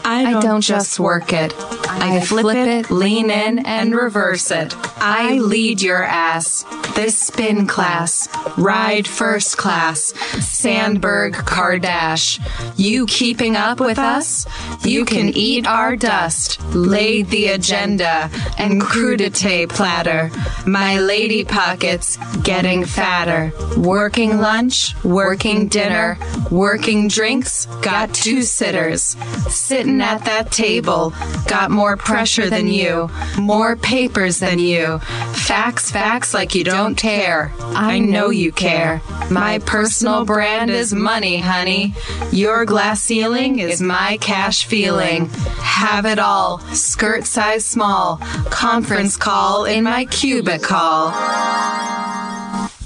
I 0.06 0.30
don't, 0.32 0.42
don't 0.42 0.62
just 0.62 0.98
work 1.00 1.34
it. 1.34 1.54
I 1.88 2.22
flip 2.22 2.56
it, 2.56 2.90
lean 2.90 3.30
in, 3.30 3.66
and 3.66 3.94
reverse 3.94 4.50
it. 4.52 4.74
I 4.98 5.40
lead 5.40 5.82
your 5.82 6.04
ass. 6.04 6.64
This 6.96 7.20
spin 7.20 7.68
class. 7.68 8.30
Ride 8.58 9.06
first 9.06 9.58
class. 9.58 10.14
Sandberg 10.40 11.34
Kardash. 11.34 12.40
You 12.78 13.06
keeping 13.06 13.58
up 13.58 13.82
with 13.82 14.00
us? 14.00 14.46
You 14.84 15.04
can 15.04 15.30
eat 15.36 15.68
our 15.68 15.98
dust. 15.98 16.62
Laid 16.74 17.28
the 17.28 17.48
agenda 17.48 18.30
and 18.58 18.82
crudité 18.82 19.68
platter. 19.68 20.32
My 20.66 20.98
lady 21.00 21.44
pockets 21.44 22.18
getting 22.44 22.86
fatter. 22.86 23.52
Working 23.78 24.40
lunch, 24.40 24.96
working 25.04 25.68
dinner, 25.68 26.18
working 26.50 27.10
drinks, 27.10 27.66
got 27.82 28.14
two 28.14 28.42
sitters. 28.42 29.18
Sitting 29.50 30.00
at 30.00 30.24
that 30.24 30.50
table, 30.52 31.14
got 31.48 31.72
more 31.72 31.98
pressure 31.98 32.50
than 32.50 32.68
you, 32.68 33.10
more 33.38 33.76
papers 33.76 34.40
than 34.40 34.60
you. 34.60 35.02
Facts, 35.46 35.92
facts 35.92 36.34
like 36.34 36.56
you 36.56 36.64
don't 36.64 36.96
care. 36.96 37.54
I 37.60 38.00
know 38.00 38.32
you 38.32 38.52
care. 38.52 39.00
My 39.30 39.60
personal 39.60 40.26
brand 40.26 40.72
is 40.72 40.92
money, 40.92 41.38
honey. 41.38 41.94
Your 42.32 42.66
glass 42.66 43.04
ceiling 43.04 43.60
is 43.60 43.80
my 43.80 44.18
cash 44.18 44.66
feeling. 44.66 45.30
Have 45.60 46.08
it 46.08 46.18
all. 46.18 46.58
Skirt 46.74 47.26
size 47.26 47.64
small. 47.64 48.18
Conference 48.50 49.18
call 49.18 49.66
in 49.66 49.84
my 49.84 50.06
cubicle. 50.06 51.12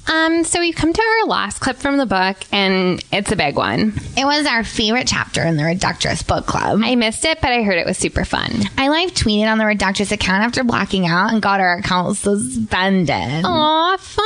Um, 0.09 0.43
so 0.43 0.59
we've 0.59 0.75
come 0.75 0.91
to 0.91 1.01
our 1.01 1.27
last 1.27 1.59
clip 1.59 1.77
from 1.77 1.97
the 1.97 2.05
book, 2.07 2.37
and 2.51 3.03
it's 3.11 3.31
a 3.31 3.35
big 3.35 3.55
one. 3.55 3.93
It 4.17 4.25
was 4.25 4.47
our 4.47 4.63
favorite 4.63 5.07
chapter 5.07 5.43
in 5.43 5.55
the 5.55 5.63
Reductress 5.63 6.25
book 6.25 6.47
club. 6.47 6.81
I 6.83 6.95
missed 6.95 7.25
it, 7.25 7.39
but 7.41 7.51
I 7.51 7.61
heard 7.61 7.77
it 7.77 7.85
was 7.85 7.97
super 7.97 8.25
fun. 8.25 8.51
I 8.77 8.89
live 8.89 9.11
tweeted 9.11 9.49
on 9.49 9.59
the 9.59 9.65
Reductress 9.65 10.11
account 10.11 10.43
after 10.43 10.63
blacking 10.63 11.05
out 11.05 11.31
and 11.31 11.41
got 11.41 11.59
our 11.59 11.77
account 11.77 12.17
suspended. 12.17 13.45
Aw, 13.45 13.97
fun. 13.97 14.25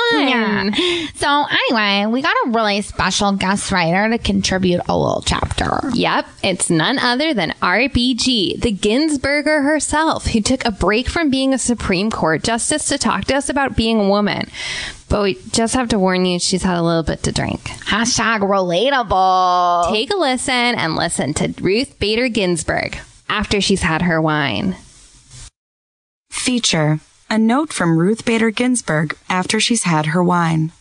Yeah. 0.74 1.08
So 1.16 1.46
anyway, 1.50 2.06
we 2.12 2.22
got 2.22 2.36
a 2.46 2.52
really 2.52 2.82
special 2.82 3.34
guest 3.34 3.72
writer 3.72 4.10
to 4.10 4.18
contribute 4.18 4.82
a 4.88 4.98
little 4.98 5.22
chapter. 5.26 5.80
Yep, 5.94 6.28
it's 6.44 6.70
none 6.70 6.98
other 6.98 7.34
than 7.34 7.52
RBG, 7.62 8.62
the 8.62 8.72
Ginsburger 8.72 9.64
herself, 9.64 10.28
who 10.28 10.40
took 10.40 10.64
a 10.66 10.72
break 10.72 11.10
from 11.10 11.30
being 11.30 11.54
a 11.54 11.58
Supreme 11.58 12.10
Court 12.10 12.42
justice 12.42 12.88
to 12.88 12.98
talk 12.98 13.26
to 13.26 13.36
us 13.36 13.50
about 13.50 13.76
being 13.76 14.00
a 14.00 14.08
woman. 14.08 14.50
But 15.10 15.24
we 15.24 15.36
just 15.52 15.76
have 15.76 15.90
to 15.90 16.00
warn 16.00 16.26
you, 16.26 16.40
she's 16.40 16.64
had 16.64 16.78
a 16.78 16.82
little 16.82 17.04
bit 17.04 17.24
to 17.24 17.32
drink. 17.32 17.62
Hashtag 17.62 18.40
relatable. 18.40 19.92
Take 19.92 20.12
a 20.12 20.18
listen 20.18 20.54
and 20.54 20.96
listen 20.96 21.34
to 21.36 21.54
Ruth 21.62 22.00
Bader 22.00 22.30
Ginsburg 22.30 22.98
after 23.30 23.62
she's 23.62 23.82
had 23.82 24.02
her 24.04 24.22
wine. 24.22 24.76
Feature 26.30 27.00
A 27.30 27.38
note 27.38 27.72
from 27.72 27.98
Ruth 27.98 28.26
Bader 28.26 28.52
Ginsburg 28.52 29.18
after 29.30 29.60
she's 29.60 29.84
had 29.84 30.08
her 30.08 30.24
wine. 30.24 30.72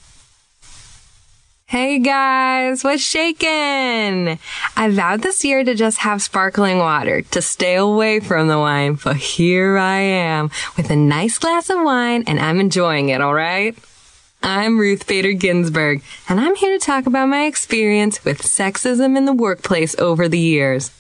Hey 1.67 2.01
guys, 2.01 2.85
what's 2.85 3.03
shaking? 3.03 4.39
I 4.77 4.91
vowed 4.91 5.23
this 5.23 5.43
year 5.43 5.65
to 5.65 5.75
just 5.75 5.99
have 5.99 6.21
sparkling 6.21 6.79
water, 6.79 7.23
to 7.23 7.41
stay 7.41 7.77
away 7.77 8.21
from 8.21 8.49
the 8.49 8.59
wine, 8.59 8.99
but 9.03 9.17
here 9.17 9.79
I 9.79 9.99
am 10.01 10.51
with 10.77 10.91
a 10.91 10.97
nice 10.97 11.39
glass 11.39 11.71
of 11.71 11.79
wine 11.83 12.25
and 12.27 12.39
I'm 12.39 12.61
enjoying 12.61 13.09
it, 13.09 13.23
alright? 13.23 13.75
I'm 14.43 14.79
Ruth 14.79 15.07
Bader 15.07 15.35
Ginsburg, 15.35 16.03
and 16.29 16.41
I'm 16.41 16.57
here 16.57 16.77
to 16.77 16.85
talk 16.85 17.07
about 17.07 17.29
my 17.29 17.45
experience 17.45 18.25
with 18.25 18.43
sexism 18.43 19.17
in 19.17 19.25
the 19.25 19.33
workplace 19.33 19.97
over 19.99 20.29
the 20.29 20.39
years. 20.39 20.91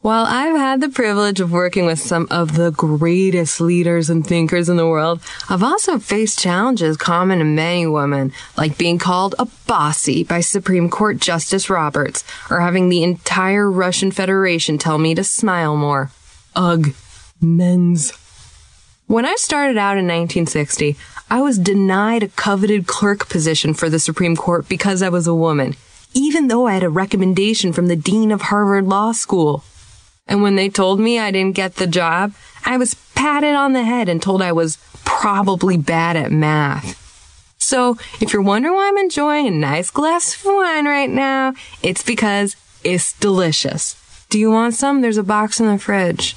While 0.00 0.24
I've 0.24 0.56
had 0.56 0.80
the 0.80 0.88
privilege 0.88 1.40
of 1.40 1.52
working 1.52 1.86
with 1.86 2.00
some 2.00 2.26
of 2.30 2.56
the 2.56 2.72
greatest 2.72 3.60
leaders 3.60 4.10
and 4.10 4.26
thinkers 4.26 4.68
in 4.68 4.76
the 4.76 4.88
world, 4.88 5.20
I've 5.48 5.62
also 5.62 5.98
faced 5.98 6.40
challenges 6.40 6.96
common 6.96 7.38
to 7.38 7.44
many 7.44 7.86
women, 7.86 8.32
like 8.56 8.78
being 8.78 8.98
called 8.98 9.36
a 9.38 9.46
bossy 9.66 10.24
by 10.24 10.40
Supreme 10.40 10.90
Court 10.90 11.18
Justice 11.18 11.70
Roberts, 11.70 12.24
or 12.50 12.60
having 12.60 12.88
the 12.88 13.04
entire 13.04 13.70
Russian 13.70 14.10
Federation 14.10 14.78
tell 14.78 14.98
me 14.98 15.14
to 15.14 15.22
smile 15.22 15.76
more. 15.76 16.10
Ugh. 16.56 16.88
Men's. 17.40 18.12
When 19.10 19.26
I 19.26 19.34
started 19.38 19.76
out 19.76 19.98
in 19.98 20.06
1960, 20.06 20.96
I 21.28 21.40
was 21.40 21.58
denied 21.58 22.22
a 22.22 22.28
coveted 22.28 22.86
clerk 22.86 23.28
position 23.28 23.74
for 23.74 23.88
the 23.88 23.98
Supreme 23.98 24.36
Court 24.36 24.68
because 24.68 25.02
I 25.02 25.08
was 25.08 25.26
a 25.26 25.34
woman, 25.34 25.74
even 26.14 26.46
though 26.46 26.68
I 26.68 26.74
had 26.74 26.84
a 26.84 26.88
recommendation 26.88 27.72
from 27.72 27.88
the 27.88 27.96
Dean 27.96 28.30
of 28.30 28.40
Harvard 28.40 28.86
Law 28.86 29.10
School. 29.10 29.64
And 30.28 30.42
when 30.42 30.54
they 30.54 30.68
told 30.68 31.00
me 31.00 31.18
I 31.18 31.32
didn't 31.32 31.56
get 31.56 31.74
the 31.74 31.88
job, 31.88 32.34
I 32.64 32.76
was 32.76 32.94
patted 33.16 33.56
on 33.56 33.72
the 33.72 33.82
head 33.82 34.08
and 34.08 34.22
told 34.22 34.42
I 34.42 34.52
was 34.52 34.78
probably 35.04 35.76
bad 35.76 36.16
at 36.16 36.30
math. 36.30 36.96
So, 37.58 37.98
if 38.20 38.32
you're 38.32 38.42
wondering 38.42 38.76
why 38.76 38.90
I'm 38.90 38.96
enjoying 38.96 39.48
a 39.48 39.50
nice 39.50 39.90
glass 39.90 40.36
of 40.36 40.44
wine 40.44 40.86
right 40.86 41.10
now, 41.10 41.54
it's 41.82 42.04
because 42.04 42.54
it's 42.84 43.12
delicious. 43.14 43.96
Do 44.28 44.38
you 44.38 44.52
want 44.52 44.74
some? 44.74 45.00
There's 45.00 45.16
a 45.16 45.24
box 45.24 45.58
in 45.58 45.66
the 45.66 45.78
fridge. 45.78 46.36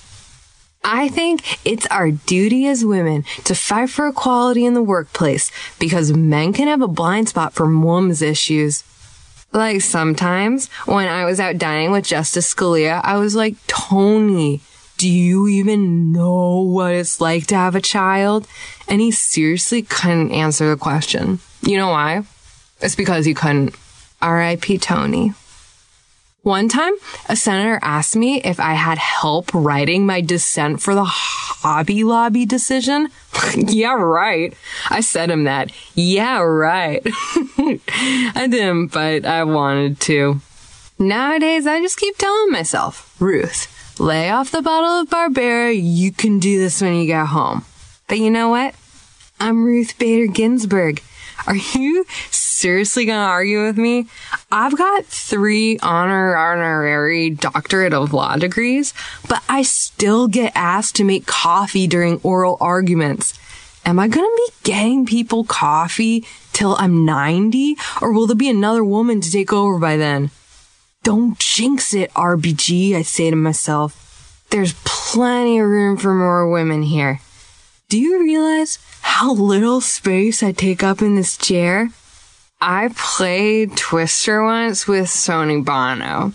I 0.84 1.08
think 1.08 1.60
it's 1.66 1.88
our 1.88 2.12
duty 2.12 2.68
as 2.68 2.84
women 2.84 3.24
to 3.46 3.56
fight 3.56 3.90
for 3.90 4.08
equality 4.08 4.66
in 4.66 4.74
the 4.74 4.84
workplace 4.84 5.52
because 5.80 6.12
men 6.12 6.54
can 6.54 6.68
have 6.68 6.82
a 6.82 6.88
blind 6.88 7.30
spot 7.30 7.54
for 7.54 7.68
mom's 7.68 8.22
issues. 8.22 8.84
Like 9.54 9.82
sometimes 9.82 10.68
when 10.86 11.08
I 11.08 11.26
was 11.26 11.40
out 11.40 11.58
dining 11.58 11.92
with 11.92 12.06
Justice 12.06 12.54
Scalia, 12.54 13.00
I 13.04 13.18
was 13.18 13.36
like, 13.36 13.56
Tony, 13.68 14.62
do 14.98 15.10
you 15.10 15.48
even 15.48 16.12
know 16.12 16.60
what 16.60 16.94
it's 16.94 17.22
like 17.22 17.48
to 17.48 17.56
have 17.56 17.76
a 17.76 17.82
child? 17.82 18.48
And 18.88 19.00
he 19.00 19.12
seriously 19.12 19.84
couldn't 19.84 20.32
answer 20.32 20.70
the 20.70 20.78
question. 20.78 21.40
You 21.62 21.78
know 21.78 21.90
why? 21.90 22.24
It's 22.82 22.96
because 22.96 23.26
he 23.26 23.34
couldn't. 23.34 23.76
R.I.P. 24.22 24.78
Tony. 24.78 25.34
One 26.44 26.68
time, 26.68 26.94
a 27.30 27.36
senator 27.36 27.80
asked 27.82 28.16
me 28.16 28.42
if 28.42 28.60
I 28.60 28.74
had 28.74 28.98
help 28.98 29.54
writing 29.54 30.06
my 30.06 30.20
dissent 30.20 30.82
for 30.82 30.94
the 30.94 31.06
Hobby 31.06 32.04
Lobby 32.04 32.46
decision 32.46 33.08
yeah, 33.56 33.94
right. 33.94 34.54
I 34.90 35.02
said 35.02 35.30
him 35.30 35.46
that. 35.46 35.72
Yeah, 35.96 36.40
right. 36.40 37.02
I 37.06 38.48
didn't, 38.50 38.88
but 38.88 39.26
I 39.26 39.44
wanted 39.44 40.00
to. 40.02 40.42
Nowadays, 41.00 41.66
I 41.68 41.80
just 41.80 41.98
keep 41.98 42.18
telling 42.18 42.52
myself, 42.52 43.16
Ruth, 43.20 44.00
lay 44.00 44.30
off 44.30 44.52
the 44.52 44.62
bottle 44.62 45.02
of 45.02 45.10
Barbera. 45.10 45.74
You 45.76 46.12
can 46.12 46.40
do 46.40 46.60
this 46.60 46.82
when 46.82 46.96
you 46.96 47.08
get 47.08 47.28
home. 47.28 47.66
But 48.08 48.20
you 48.20 48.30
know 48.30 48.50
what? 48.50 48.76
I'm 49.40 49.66
Ruth 49.66 49.98
Bader 49.98 50.32
Ginsburg. 50.32 51.02
Are 51.46 51.56
you 51.56 52.06
seriously 52.32 53.06
gonna 53.06 53.26
argue 53.26 53.66
with 53.66 53.78
me? 53.78 54.08
I've 54.52 54.78
got 54.78 55.06
three 55.06 55.78
honor 55.80 56.36
honorary 56.36 57.32
doctorate 57.32 57.94
of 57.94 58.14
law 58.14 58.38
degrees, 58.38 58.94
but 59.28 59.44
I 59.50 59.64
still 59.64 60.28
get 60.28 60.54
asked 60.56 60.96
to 60.96 61.04
make 61.04 61.26
coffee 61.26 61.88
during 61.88 62.22
oral 62.24 62.58
arguments. 62.62 63.38
Am 63.86 64.00
I 64.00 64.08
gonna 64.08 64.28
be 64.38 64.50
getting 64.64 65.06
people 65.06 65.44
coffee 65.44 66.26
till 66.54 66.78
I'm 66.80 67.04
90? 67.04 67.76
Or 68.02 68.14
will 68.14 68.28
there 68.28 68.36
be 68.36 68.50
another 68.50 68.84
woman 68.84 69.20
to 69.20 69.32
take 69.32 69.52
over 69.52 69.78
by 69.78 69.98
then? 69.98 70.32
Don't 71.04 71.38
jinx 71.38 71.94
it, 71.94 72.14
RBG, 72.14 72.96
I 72.96 73.02
say 73.02 73.30
to 73.30 73.36
myself. 73.36 74.46
There's 74.52 74.74
plenty 74.86 75.60
of 75.60 75.68
room 75.68 75.98
for 75.98 76.14
more 76.14 76.50
women 76.50 76.84
here. 76.84 77.20
Do 77.94 78.00
you 78.00 78.24
realize 78.24 78.80
how 79.02 79.36
little 79.36 79.80
space 79.80 80.42
I 80.42 80.52
take 80.52 80.82
up 80.82 81.04
in 81.04 81.14
this 81.14 81.38
chair? 81.38 81.92
I 82.60 82.90
played 82.96 83.78
Twister 83.78 84.44
once 84.44 84.88
with 84.88 85.12
Sonny 85.12 85.62
Bono. 85.62 86.34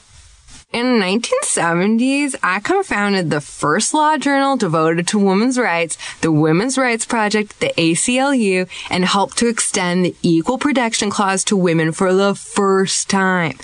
In 0.73 1.01
the 1.01 1.05
1970s, 1.05 2.37
I 2.45 2.61
co-founded 2.61 3.31
the 3.31 3.41
first 3.41 3.93
law 3.93 4.17
journal 4.19 4.57
devoted 4.57 5.09
to 5.09 5.19
women's 5.19 5.59
rights, 5.59 5.99
the 6.21 6.31
Women's 6.31 6.79
Rights 6.79 7.05
Project, 7.05 7.59
the 7.59 7.73
ACLU, 7.77 8.69
and 8.89 9.05
helped 9.05 9.37
to 9.39 9.49
extend 9.49 10.05
the 10.05 10.15
Equal 10.23 10.59
Protection 10.59 11.11
Clause 11.11 11.43
to 11.43 11.57
women 11.57 11.91
for 11.91 12.15
the 12.15 12.37
first 12.37 13.11
time. 13.11 13.59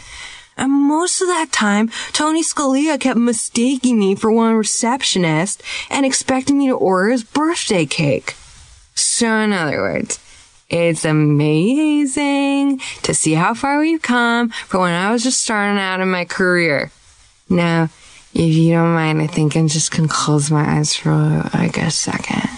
And 0.56 0.73
most 0.73 1.20
of 1.20 1.28
that 1.28 1.52
time, 1.52 1.90
Tony 2.12 2.42
Scalia 2.42 2.99
kept 2.99 3.18
mistaking 3.18 3.99
me 3.99 4.14
for 4.14 4.30
one 4.30 4.54
receptionist 4.54 5.62
and 5.90 6.06
expecting 6.06 6.58
me 6.58 6.68
to 6.68 6.75
order 6.75 7.11
his 7.11 7.25
birthday 7.25 7.87
cake. 7.87 8.34
So 8.94 9.26
in 9.26 9.52
other 9.52 9.80
words, 9.80 10.20
it's 10.70 11.04
amazing 11.04 12.80
to 13.02 13.14
see 13.14 13.34
how 13.34 13.54
far 13.54 13.80
we've 13.80 14.02
come 14.02 14.50
from 14.50 14.82
when 14.82 14.92
I 14.92 15.12
was 15.12 15.23
just 15.23 15.42
starting 15.42 15.78
out 15.78 16.00
in 16.00 16.11
my 16.11 16.25
career. 16.25 16.90
Now, 17.49 17.90
if 18.32 18.54
you 18.54 18.73
don't 18.73 18.94
mind, 18.94 19.20
I 19.23 19.26
think 19.26 19.56
I'm 19.56 19.68
just 19.68 19.92
gonna 19.92 20.08
close 20.08 20.50
my 20.50 20.78
eyes 20.78 20.96
for 20.96 21.11
like 21.54 21.76
a 21.76 21.90
second. 21.90 22.50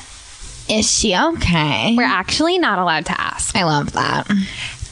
Is 0.68 0.90
she 0.90 1.16
okay? 1.16 1.94
We're 1.96 2.04
actually 2.04 2.58
not 2.58 2.78
allowed 2.78 3.06
to 3.06 3.20
ask. 3.20 3.54
I 3.54 3.64
love 3.64 3.92
that. 3.92 4.26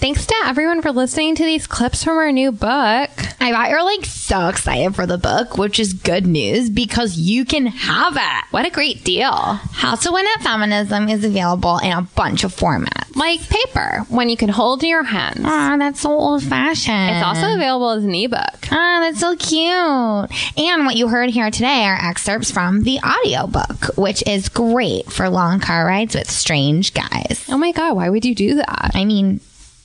Thanks 0.05 0.27
to 0.27 0.35
everyone 0.45 0.83
for 0.83 0.93
listening 0.93 1.35
to 1.37 1.45
these 1.45 1.67
clips 1.67 2.05
from 2.05 2.19
our 2.19 2.31
new 2.31 2.53
book. 2.53 3.11
I 3.41 3.53
bet 3.53 3.71
you're 3.71 3.83
like 3.83 4.05
so 4.05 4.49
excited 4.49 4.95
for 4.95 5.07
the 5.07 5.17
book, 5.17 5.57
which 5.57 5.81
is 5.81 5.95
good 5.95 6.27
news 6.27 6.69
because 6.69 7.17
you 7.17 7.47
can 7.47 7.65
have 7.65 8.15
it. 8.15 8.45
What 8.51 8.67
a 8.67 8.71
great 8.71 9.03
deal. 9.03 9.33
How 9.33 9.95
to 9.95 10.13
Win 10.13 10.27
at 10.37 10.43
Feminism 10.43 11.09
is 11.09 11.25
available 11.25 11.79
in 11.79 11.91
a 11.91 12.03
bunch 12.03 12.45
of 12.45 12.55
formats. 12.55 13.17
Like 13.17 13.49
paper, 13.49 14.05
when 14.11 14.29
you 14.29 14.37
can 14.37 14.51
hold 14.51 14.83
in 14.83 14.91
your 14.91 15.05
hands. 15.05 15.41
Oh, 15.43 15.79
that's 15.79 16.01
so 16.01 16.11
old 16.11 16.43
fashioned. 16.43 17.17
It's 17.17 17.25
also 17.25 17.55
available 17.55 17.89
as 17.93 18.05
an 18.05 18.15
ebook. 18.15 18.69
Oh, 18.71 19.01
that's 19.01 19.21
so 19.21 19.35
cute. 19.37 20.59
And 20.59 20.85
what 20.85 20.97
you 20.97 21.09
heard 21.09 21.31
here 21.31 21.51
today 21.51 21.87
are 21.87 22.11
excerpts 22.11 22.51
from 22.51 22.83
the 22.83 22.99
audiobook, 22.99 23.97
which 23.97 24.23
is 24.27 24.51
great 24.51 25.11
for 25.11 25.31
long 25.31 25.61
car 25.61 25.87
rides 25.87 26.15
with 26.15 26.31
strange 26.31 26.93
guys. 26.93 27.47
Oh 27.49 27.57
my 27.57 27.73
god, 27.73 27.97
why 27.97 28.11
would 28.11 28.27
you 28.27 28.35
do 28.35 28.57
that? 28.57 28.91
I 28.93 29.07
mean, 29.07 29.41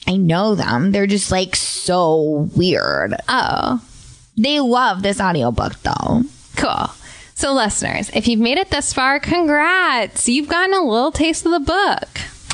I 0.09 0.15
know 0.17 0.55
them. 0.55 0.91
They're 0.91 1.05
just 1.07 1.29
like 1.31 1.55
so 1.55 2.49
weird. 2.55 3.13
Oh, 3.29 3.79
They 4.35 4.59
love 4.59 5.03
this 5.03 5.21
audiobook 5.21 5.73
though. 5.83 6.23
cool. 6.55 6.89
So, 7.35 7.53
listeners, 7.53 8.09
if 8.13 8.27
you've 8.27 8.39
made 8.39 8.57
it 8.57 8.69
this 8.71 8.91
far, 8.91 9.19
congrats! 9.19 10.27
You've 10.27 10.49
gotten 10.49 10.73
a 10.73 10.81
little 10.83 11.11
taste 11.11 11.45
of 11.45 11.51
the 11.53 11.59
book. 11.61 12.09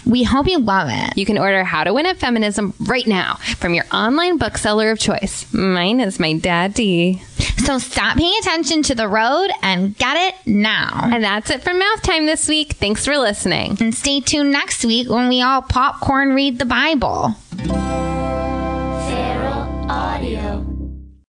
We 0.05 0.23
hope 0.23 0.47
you 0.47 0.59
love 0.59 0.87
it. 0.91 1.17
You 1.17 1.25
can 1.25 1.37
order 1.37 1.63
How 1.63 1.83
to 1.83 1.93
Win 1.93 2.05
at 2.05 2.17
Feminism 2.17 2.73
right 2.81 3.07
now 3.07 3.35
from 3.57 3.73
your 3.73 3.85
online 3.91 4.37
bookseller 4.37 4.91
of 4.91 4.99
choice. 4.99 5.51
Mine 5.53 5.99
is 5.99 6.19
my 6.19 6.33
daddy. 6.33 7.21
So 7.65 7.79
stop 7.79 8.17
paying 8.17 8.35
attention 8.41 8.83
to 8.83 8.95
the 8.95 9.07
road 9.07 9.49
and 9.63 9.97
get 9.97 10.15
it 10.17 10.35
now. 10.45 11.09
And 11.11 11.23
that's 11.23 11.49
it 11.49 11.63
for 11.63 11.73
Mouth 11.73 12.03
Time 12.03 12.25
this 12.27 12.47
week. 12.47 12.73
Thanks 12.73 13.05
for 13.05 13.17
listening. 13.17 13.77
And 13.79 13.95
stay 13.95 14.19
tuned 14.19 14.51
next 14.51 14.85
week 14.85 15.09
when 15.09 15.29
we 15.29 15.41
all 15.41 15.61
popcorn 15.63 16.33
read 16.35 16.59
the 16.59 16.65
Bible. 16.65 17.35
Feral 19.09 19.89
Audio. 19.89 20.44